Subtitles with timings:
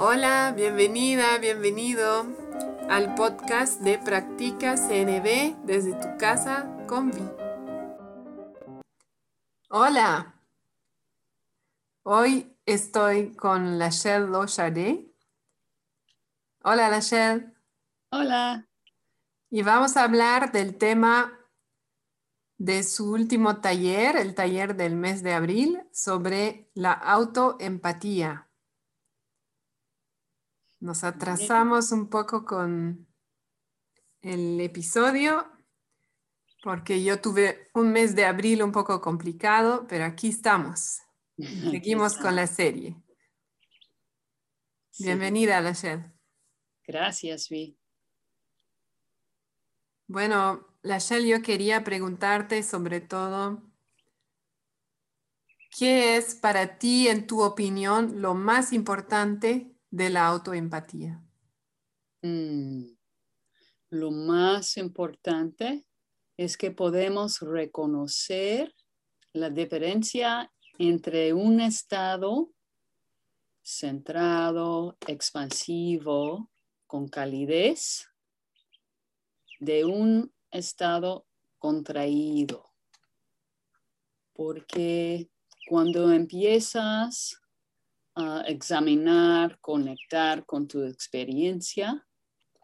[0.00, 2.24] Hola, bienvenida, bienvenido
[2.88, 7.28] al podcast de Practica CNB desde tu casa con Vi.
[9.70, 10.40] Hola,
[12.04, 15.04] hoy estoy con Lachelle Lochardet.
[16.62, 17.52] Hola, Lachelle.
[18.12, 18.68] Hola.
[19.50, 21.36] Y vamos a hablar del tema
[22.56, 28.47] de su último taller, el taller del mes de abril, sobre la autoempatía.
[30.80, 33.08] Nos atrasamos un poco con
[34.20, 35.50] el episodio
[36.62, 41.00] porque yo tuve un mes de abril un poco complicado, pero aquí estamos.
[41.36, 42.96] Seguimos con la serie.
[44.98, 46.12] Bienvenida, Lachelle.
[46.86, 47.78] Gracias, Vi.
[50.06, 53.62] Bueno, Lachelle, yo quería preguntarte sobre todo,
[55.76, 61.22] ¿qué es para ti, en tu opinión, lo más importante de la autoempatía?
[62.22, 62.84] Mm,
[63.90, 65.86] lo más importante
[66.36, 68.74] es que podemos reconocer
[69.32, 72.50] la diferencia entre un estado
[73.62, 76.50] centrado, expansivo,
[76.86, 78.08] con calidez,
[79.60, 81.26] de un estado
[81.58, 82.64] contraído.
[84.32, 85.28] Porque
[85.68, 87.40] cuando empiezas
[88.46, 92.06] examinar, conectar con tu experiencia,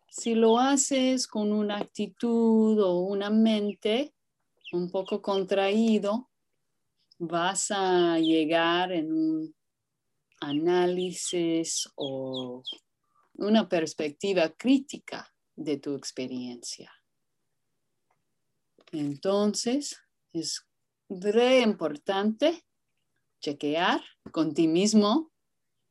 [0.09, 4.15] si lo haces con una actitud o una mente
[4.73, 6.31] un poco contraído,
[7.19, 9.55] vas a llegar en un
[10.41, 12.63] análisis o
[13.35, 16.93] una perspectiva crítica de tu experiencia.
[18.93, 20.01] Entonces,
[20.33, 20.65] es
[21.09, 22.65] re importante
[23.41, 25.34] chequear con ti mismo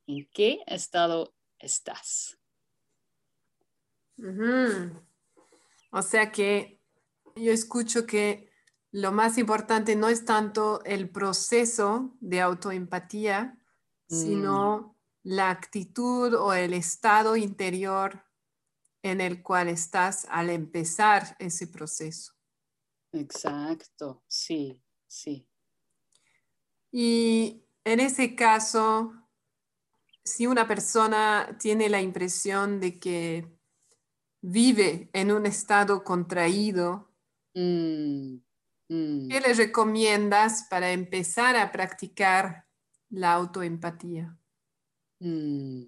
[0.08, 2.38] en qué estado estás.
[5.92, 6.82] O sea que
[7.36, 8.52] yo escucho que
[8.92, 13.58] lo más importante no es tanto el proceso de autoempatía,
[14.08, 14.96] sino mm.
[15.24, 18.24] la actitud o el estado interior
[19.02, 22.34] en el cual estás al empezar ese proceso.
[23.12, 25.48] Exacto, sí, sí.
[26.92, 29.23] Y en ese caso,
[30.24, 33.48] si una persona tiene la impresión de que
[34.42, 37.12] vive en un estado contraído,
[37.54, 38.36] mm,
[38.90, 39.30] mm.
[39.30, 42.66] ¿qué le recomiendas para empezar a practicar
[43.10, 44.38] la autoempatía?
[45.20, 45.86] Mm.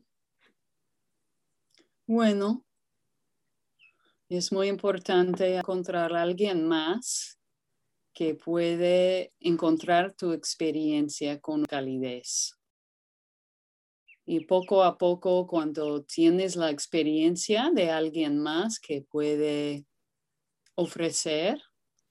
[2.08, 2.64] Bueno,
[4.30, 7.40] es muy importante encontrar a alguien más
[8.14, 12.55] que puede encontrar tu experiencia con calidez.
[14.26, 19.86] Y poco a poco, cuando tienes la experiencia de alguien más que puede
[20.76, 21.62] ofrecer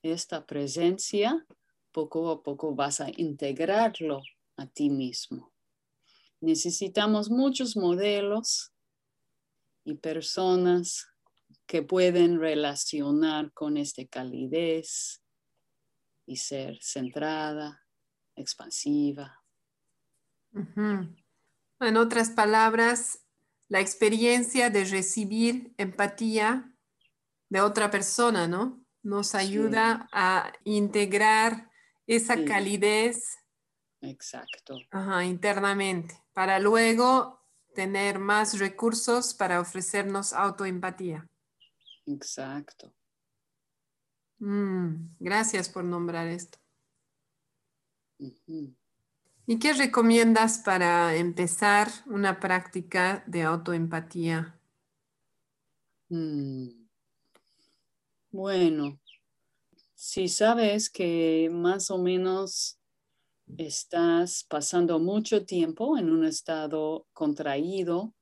[0.03, 1.45] esta presencia,
[1.93, 4.23] poco a poco vas a integrarlo
[4.57, 5.53] a ti mismo.
[6.41, 8.73] Necesitamos muchos modelos
[9.85, 11.07] y personas
[11.67, 15.23] que pueden relacionar con esta calidez
[16.27, 17.83] y ser centrada,
[18.37, 19.41] expansiva.
[21.81, 23.25] En otras palabras,
[23.69, 26.75] la experiencia de recibir empatía
[27.49, 28.85] de otra persona, ¿no?
[29.03, 31.71] Nos ayuda a integrar
[32.07, 33.39] esa calidez.
[34.01, 34.77] Exacto.
[35.25, 37.41] internamente, para luego
[37.75, 41.29] tener más recursos para ofrecernos autoempatía.
[42.07, 42.95] Exacto.
[44.39, 46.59] Mm, gracias por nombrar esto.
[49.47, 54.59] ¿Y qué recomiendas para empezar una práctica de autoempatía?
[56.09, 56.69] Mm.
[58.31, 58.99] Bueno,
[59.95, 62.79] si sabes que más o menos
[63.59, 68.15] estás pasando mucho tiempo en un estado contraído,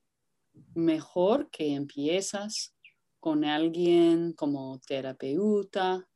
[0.75, 2.75] mejor que empiezas
[3.21, 6.09] con alguien como terapeuta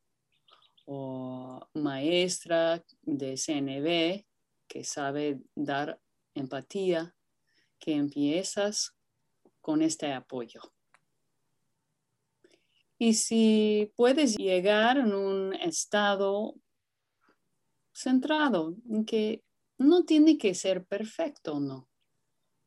[0.85, 4.26] o maestra de CNB
[4.68, 6.00] que sabe dar
[6.34, 7.14] empatía,
[7.78, 8.94] que empiezas
[9.60, 10.60] con este apoyo.
[12.98, 16.54] Y si puedes llegar en un estado
[17.92, 19.42] centrado, en que
[19.78, 21.88] no tiene que ser perfecto, no.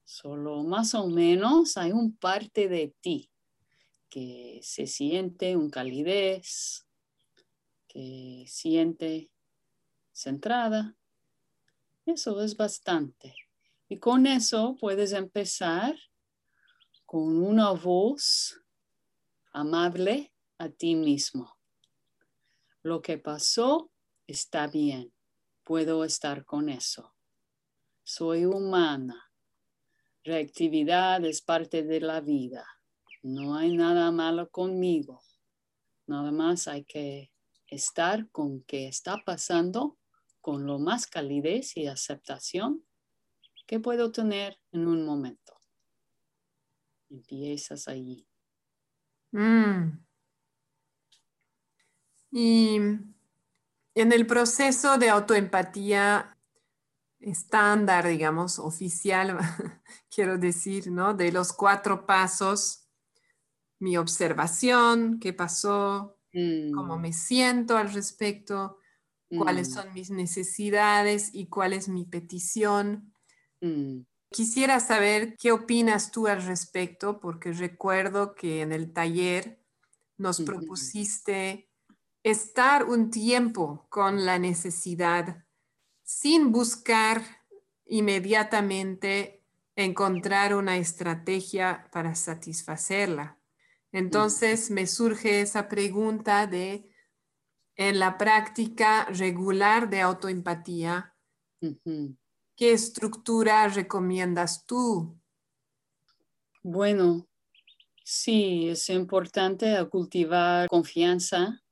[0.04, 3.30] Solo más o menos hay un parte de ti
[4.10, 6.86] que se siente un calidez,
[7.88, 9.32] que siente
[10.12, 10.96] centrada.
[12.10, 13.36] Eso es bastante.
[13.88, 15.96] Y con eso puedes empezar
[17.06, 18.60] con una voz
[19.54, 21.56] amable a ti mismo.
[22.82, 23.92] Lo que pasó
[24.26, 25.14] está bien,
[25.64, 27.14] puedo estar con eso.
[28.02, 29.32] Soy humana.
[30.24, 32.66] Reactividad es parte de la vida.
[33.22, 35.22] No hay nada malo conmigo.
[36.08, 37.32] Nada más hay que
[37.68, 39.99] estar con que está pasando
[40.50, 42.84] con lo más calidez y aceptación
[43.68, 45.54] que puedo tener en un momento.
[47.08, 48.28] Empiezas allí.
[49.32, 50.00] Mm.
[52.32, 52.78] Y
[53.94, 56.36] en el proceso de autoempatía
[57.20, 59.38] estándar, digamos, oficial,
[60.10, 61.14] quiero decir, ¿no?
[61.14, 62.88] De los cuatro pasos,
[63.78, 67.02] mi observación, qué pasó, cómo mm.
[67.02, 68.79] me siento al respecto,
[69.30, 69.74] cuáles mm.
[69.74, 73.14] son mis necesidades y cuál es mi petición.
[73.62, 74.02] Mm.
[74.32, 79.60] Quisiera saber qué opinas tú al respecto, porque recuerdo que en el taller
[80.18, 81.70] nos propusiste
[82.24, 85.46] estar un tiempo con la necesidad
[86.04, 87.24] sin buscar
[87.86, 89.44] inmediatamente
[89.76, 93.40] encontrar una estrategia para satisfacerla.
[93.92, 96.89] Entonces me surge esa pregunta de,
[97.80, 101.16] en la práctica regular de autoempatía,
[101.62, 105.18] ¿qué estructura recomiendas tú?
[106.62, 107.26] Bueno,
[108.04, 111.64] sí, es importante cultivar confianza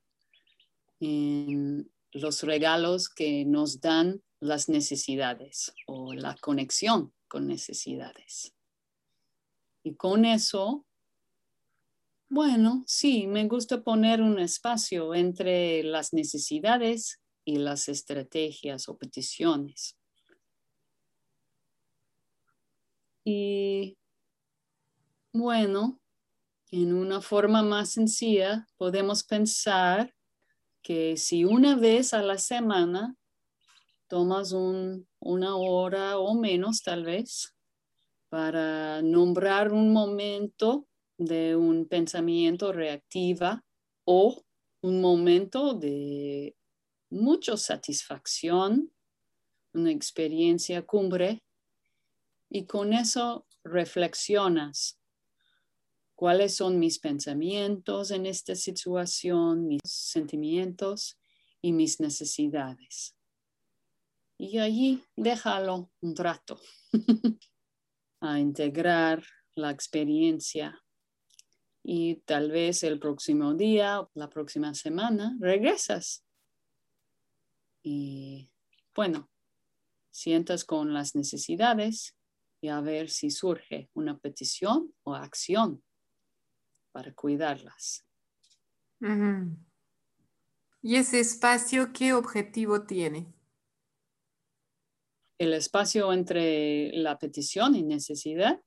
[0.98, 8.54] en los regalos que nos dan las necesidades o la conexión con necesidades.
[9.82, 10.86] Y con eso,
[12.30, 19.96] bueno, sí, me gusta poner un espacio entre las necesidades y las estrategias o peticiones.
[23.24, 23.96] Y
[25.32, 26.00] bueno,
[26.70, 30.14] en una forma más sencilla podemos pensar
[30.82, 33.16] que si una vez a la semana
[34.06, 37.54] tomas una hora o menos tal vez
[38.28, 40.87] para nombrar un momento
[41.18, 43.64] de un pensamiento reactiva
[44.04, 44.42] o
[44.80, 46.56] un momento de
[47.10, 48.92] mucha satisfacción,
[49.72, 51.42] una experiencia cumbre,
[52.48, 54.98] y con eso reflexionas
[56.14, 61.18] cuáles son mis pensamientos en esta situación, mis sentimientos
[61.60, 63.14] y mis necesidades.
[64.38, 66.60] Y allí déjalo un rato
[68.20, 69.22] a integrar
[69.54, 70.80] la experiencia
[71.90, 76.22] y tal vez el próximo día, la próxima semana, regresas.
[77.82, 78.50] Y
[78.94, 79.30] bueno,
[80.10, 82.14] sientas con las necesidades
[82.60, 85.82] y a ver si surge una petición o acción
[86.92, 88.04] para cuidarlas.
[90.82, 93.32] ¿Y ese espacio qué objetivo tiene?
[95.38, 98.60] El espacio entre la petición y necesidad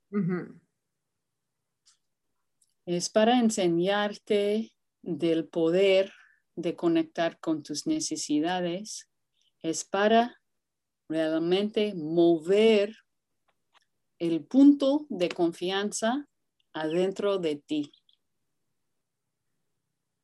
[2.96, 6.12] es para enseñarte del poder
[6.56, 9.10] de conectar con tus necesidades,
[9.62, 10.40] es para
[11.08, 12.96] realmente mover
[14.20, 16.28] el punto de confianza
[16.74, 17.92] adentro de ti.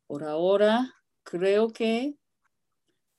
[0.06, 2.16] Por ahora, creo que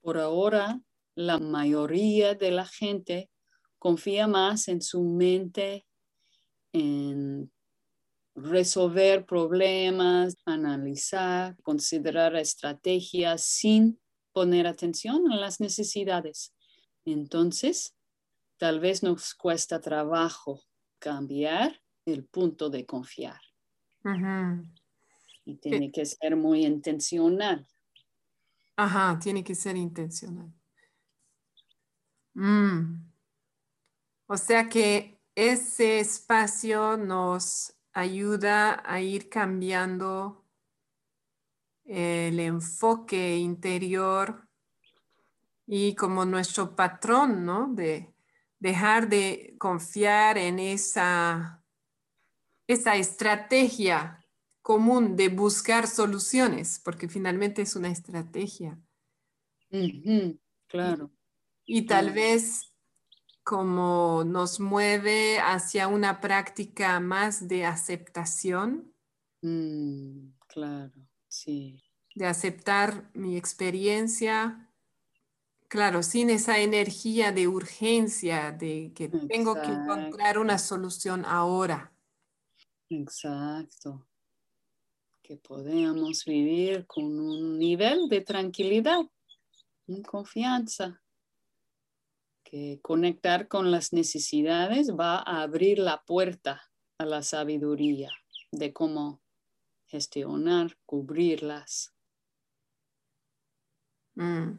[0.01, 0.81] por ahora
[1.15, 3.31] la mayoría de la gente
[3.79, 5.87] confía más en su mente,
[6.73, 7.53] en
[8.43, 14.01] resolver problemas, analizar, considerar estrategias sin
[14.33, 16.55] poner atención en las necesidades.
[17.05, 17.95] Entonces,
[18.57, 20.63] tal vez nos cuesta trabajo
[20.99, 23.41] cambiar el punto de confiar
[25.45, 27.67] y tiene que ser muy intencional.
[28.77, 30.53] Ajá, tiene que ser intencional.
[32.35, 33.09] Mm.
[34.27, 40.45] O sea que ese espacio nos ayuda a ir cambiando
[41.85, 44.49] el enfoque interior
[45.67, 47.69] y como nuestro patrón, ¿no?
[47.75, 48.15] De
[48.59, 51.65] dejar de confiar en esa,
[52.67, 54.25] esa estrategia
[54.63, 58.79] común de buscar soluciones, porque finalmente es una estrategia.
[60.67, 61.11] claro.
[61.65, 62.68] Y, tal vez
[63.49, 68.93] como nos mueve hacia una práctica más de aceptación.
[69.41, 70.93] Mm, claro,
[71.29, 71.83] sí.
[72.15, 74.71] De aceptar mi experiencia,
[75.67, 81.91] claro, sin esa energía de urgencia, de que tengo que encontrar una solución ahora.
[82.91, 84.07] Exacto.
[85.23, 89.01] Que podamos vivir con un nivel de tranquilidad,
[89.87, 91.01] en confianza.
[92.51, 96.63] Que conectar con las necesidades va a abrir la puerta
[96.97, 98.11] a la sabiduría
[98.53, 99.21] de cómo
[99.87, 101.93] gestionar, cubrirlas.
[104.15, 104.53] Mm.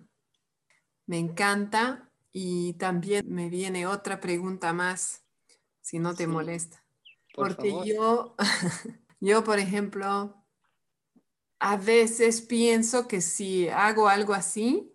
[1.08, 5.26] Me encanta y también me viene otra pregunta más,
[5.82, 6.86] si no te molesta.
[7.34, 8.36] Porque yo,
[9.20, 10.46] yo, por ejemplo,
[11.58, 14.94] a veces pienso que si hago algo así,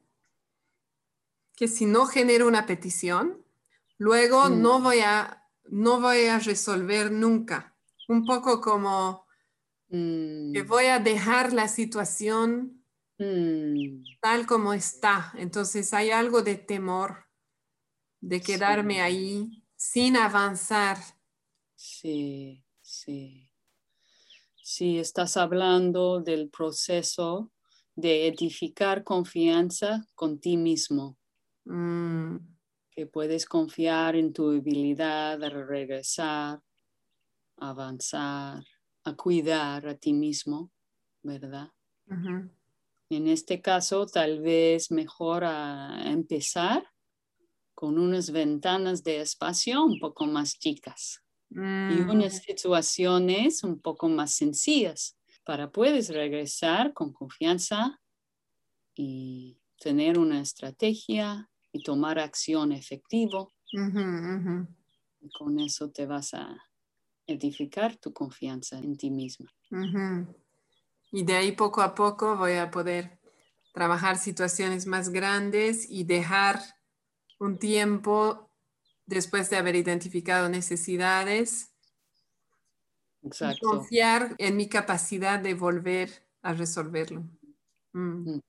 [1.57, 3.45] que si no genero una petición,
[3.99, 4.63] luego mm.
[4.63, 7.77] no, voy a, no voy a resolver nunca.
[8.09, 9.25] Un poco como
[9.91, 10.67] que mm.
[10.67, 12.85] voy a dejar la situación
[13.19, 14.03] mm.
[14.21, 15.33] tal como está.
[15.37, 17.25] Entonces hay algo de temor
[18.21, 20.99] de quedarme ahí sin avanzar.
[21.75, 23.51] Sí, sí.
[24.63, 27.53] Sí, estás hablando del proceso
[27.95, 31.19] de edificar confianza con ti mismo.
[31.65, 32.37] Mm.
[32.91, 36.61] Que puedes confiar en tu habilidad de regresar,
[37.57, 38.65] avanzar,
[39.05, 40.71] a cuidar a ti mismo,
[41.23, 41.73] ¿verdad?
[43.11, 46.89] En este caso, tal vez mejor a empezar
[47.75, 52.11] con unas ventanas de espacio un poco más chicas y mm.
[52.11, 58.01] unas situaciones un poco más sencillas para puedes regresar con confianza
[58.95, 63.53] y tener una estrategia y tomar acción efectivo.
[65.33, 66.57] con eso te vas a
[67.27, 69.51] edificar tu confianza en ti misma.
[71.11, 73.19] Y de ahí poco a poco voy a poder
[73.73, 76.61] trabajar situaciones más grandes y dejar
[77.41, 78.51] un tiempo
[79.05, 81.73] después de haber identificado necesidades.
[83.61, 87.23] confiar en mi capacidad de volver a resolverlo.
[87.93, 88.35] Mm.
[88.35, 88.41] Mm.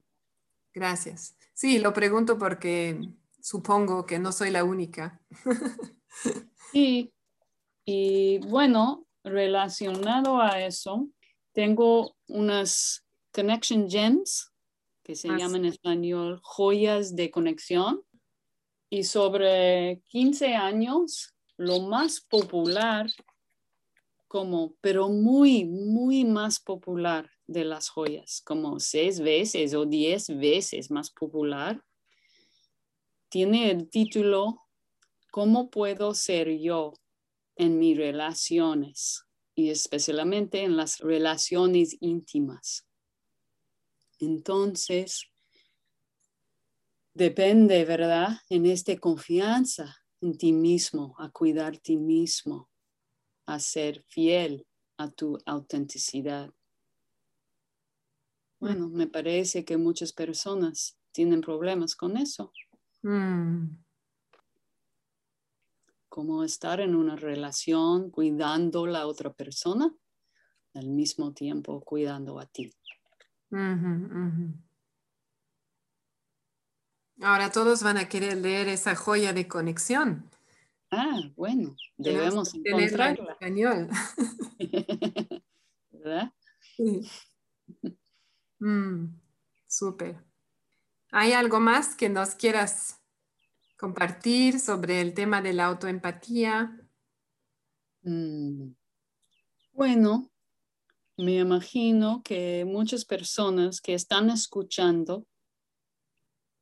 [0.74, 1.36] Gracias.
[1.55, 3.00] Sí, lo pregunto porque
[3.39, 5.21] supongo que no soy la única.
[6.74, 7.13] sí,
[7.85, 11.07] y bueno, relacionado a eso,
[11.53, 14.51] tengo unas connection gems
[15.01, 18.03] que se llaman en español joyas de conexión.
[18.89, 23.07] Y sobre 15 años, lo más popular,
[24.27, 30.90] como, pero muy, muy más popular de las joyas, como seis veces o diez veces
[30.92, 31.84] más popular,
[33.30, 34.62] tiene el título
[35.32, 36.94] ¿Cómo puedo ser yo
[37.58, 39.25] en mis relaciones?
[39.54, 42.88] Y especialmente en las relaciones íntimas.
[44.20, 45.30] Entonces,
[47.14, 48.38] depende, ¿verdad?
[48.50, 52.70] En esta confianza en ti mismo, a cuidar ti mismo,
[53.46, 54.66] a ser fiel
[54.98, 56.52] a tu autenticidad.
[58.65, 62.51] Bueno, me parece que muchas personas tienen problemas con eso.
[63.03, 63.77] Mm.
[66.10, 69.93] Como estar en una relación cuidando a la otra persona,
[70.74, 72.74] al mismo tiempo cuidando a ti.
[77.22, 80.27] Ahora todos van a querer leer esa joya de conexión.
[80.89, 83.25] Ah, bueno, debemos encontrarla.
[83.25, 83.89] En español.
[85.91, 86.34] ¿Verdad?
[86.75, 87.07] Sí.
[89.86, 90.15] Súper.
[91.12, 93.04] ¿Hay algo más que nos quieras
[93.77, 96.75] compartir sobre el tema de la autoempatía?
[98.01, 98.72] Mm,
[99.74, 100.32] bueno,
[101.18, 105.27] me imagino que muchas personas que están escuchando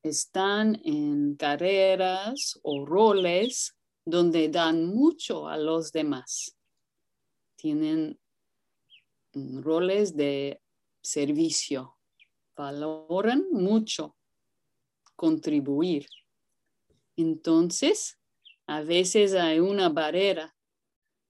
[0.03, 6.57] están en carreras o roles donde dan mucho a los demás.
[7.55, 8.19] Tienen
[9.31, 10.61] mm, roles de
[11.01, 11.97] servicio,
[12.55, 14.15] valoran mucho
[15.15, 16.07] contribuir.
[17.15, 18.19] Entonces,
[18.65, 20.55] a veces hay una barrera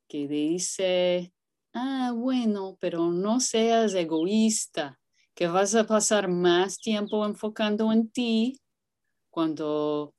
[0.07, 1.33] que dice,
[1.73, 4.99] ah, bueno, pero no seas egoísta,
[5.33, 8.61] que vas a pasar más tiempo enfocando en ti
[9.29, 10.13] cuando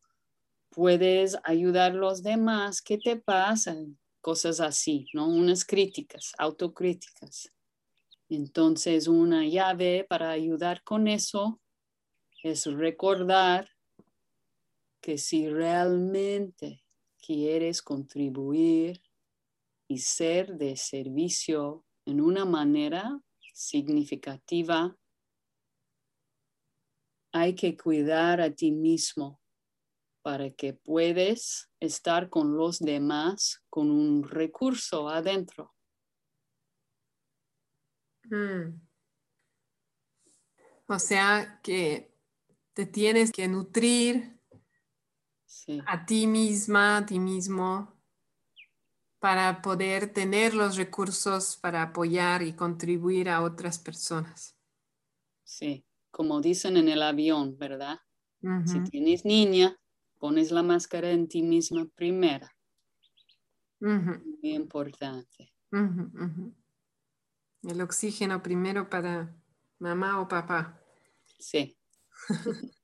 [0.70, 3.76] puedes ayudar a los demás, ¿qué te pasa?
[4.20, 5.28] Cosas así, ¿no?
[5.28, 7.52] Unas críticas, autocríticas.
[8.28, 11.61] Entonces, una llave para ayudar con eso
[12.43, 13.69] es recordar
[15.00, 16.83] que si realmente
[17.19, 19.02] quieres contribuir
[19.88, 23.21] y ser de servicio en una manera
[23.52, 24.97] significativa,
[27.33, 29.40] hay que cuidar a ti mismo
[30.23, 35.74] para que puedas estar con los demás con un recurso adentro.
[38.31, 38.81] Mm.
[40.87, 42.14] O sea que
[42.75, 44.38] te tienes que nutrir
[45.87, 47.95] a ti misma, a ti mismo,
[49.19, 54.59] para poder tener los recursos para apoyar y contribuir a otras personas.
[55.45, 58.00] Sí, como dicen en el avión, ¿verdad?
[58.66, 59.78] Si tienes niña,
[60.19, 62.47] pones la máscara en ti misma primero.
[63.81, 65.54] Muy importante.
[67.66, 69.35] El oxígeno primero para
[69.78, 70.80] mamá o papá.
[71.38, 71.78] Sí.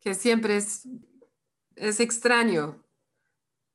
[0.00, 0.86] que siempre es,
[1.76, 2.84] es extraño,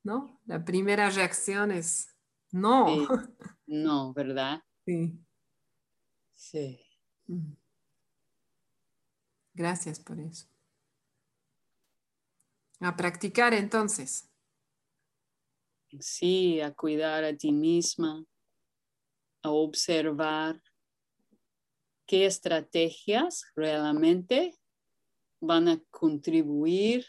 [0.04, 0.40] ¿no?
[0.46, 2.14] La primera reacción es
[2.52, 2.86] no.
[3.66, 4.62] No, ¿verdad?
[4.86, 5.18] Sí.
[6.34, 6.80] Sí.
[9.54, 10.48] Gracias por eso.
[12.82, 14.30] A practicar entonces.
[16.00, 18.26] Sí, a cuidar a ti misma,
[19.44, 20.62] a observar
[22.08, 24.58] qué estrategias realmente
[25.40, 27.06] van a contribuir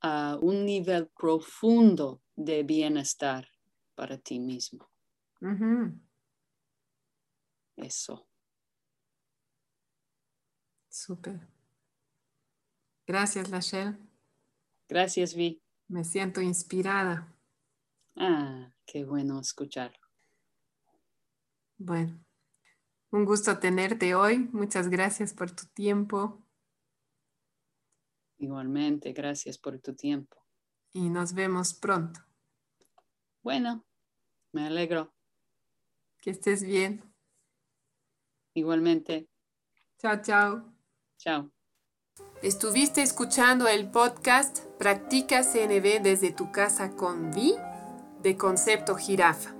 [0.00, 3.46] a un nivel profundo de bienestar
[3.94, 4.90] para ti mismo.
[7.76, 8.26] Eso.
[10.88, 11.40] Súper.
[13.06, 13.98] Gracias, Lachelle.
[14.88, 15.62] Gracias, Vi.
[15.88, 17.36] Me siento inspirada.
[18.16, 19.99] Ah, qué bueno escucharlo.
[21.82, 22.22] Bueno,
[23.10, 24.50] un gusto tenerte hoy.
[24.52, 26.46] Muchas gracias por tu tiempo.
[28.36, 30.36] Igualmente, gracias por tu tiempo.
[30.92, 32.20] Y nos vemos pronto.
[33.42, 33.86] Bueno,
[34.52, 35.14] me alegro.
[36.20, 37.02] Que estés bien.
[38.52, 39.30] Igualmente.
[39.98, 40.74] Chao, chao.
[41.16, 41.50] Chao.
[42.42, 47.54] Estuviste escuchando el podcast Practica CNB desde tu casa con Vi
[48.22, 49.59] de Concepto Jirafa.